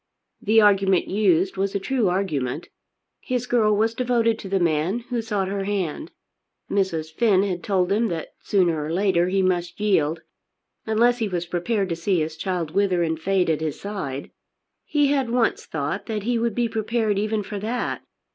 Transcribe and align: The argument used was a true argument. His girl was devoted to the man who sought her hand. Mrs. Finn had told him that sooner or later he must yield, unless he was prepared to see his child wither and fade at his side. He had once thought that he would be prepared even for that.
The 0.41 0.59
argument 0.61 1.07
used 1.07 1.57
was 1.57 1.75
a 1.75 1.79
true 1.79 2.09
argument. 2.09 2.69
His 3.19 3.45
girl 3.45 3.75
was 3.77 3.93
devoted 3.93 4.39
to 4.39 4.49
the 4.49 4.59
man 4.59 5.01
who 5.11 5.21
sought 5.21 5.47
her 5.47 5.65
hand. 5.65 6.09
Mrs. 6.71 7.13
Finn 7.13 7.43
had 7.43 7.61
told 7.63 7.91
him 7.91 8.07
that 8.07 8.29
sooner 8.41 8.83
or 8.83 8.91
later 8.91 9.27
he 9.27 9.43
must 9.43 9.79
yield, 9.79 10.23
unless 10.87 11.19
he 11.19 11.27
was 11.27 11.45
prepared 11.45 11.87
to 11.89 11.95
see 11.95 12.19
his 12.19 12.35
child 12.35 12.71
wither 12.71 13.03
and 13.03 13.19
fade 13.19 13.47
at 13.47 13.61
his 13.61 13.79
side. 13.79 14.31
He 14.85 15.09
had 15.11 15.29
once 15.29 15.65
thought 15.67 16.07
that 16.07 16.23
he 16.23 16.39
would 16.39 16.55
be 16.55 16.67
prepared 16.67 17.19
even 17.19 17.43
for 17.43 17.59
that. 17.59 18.01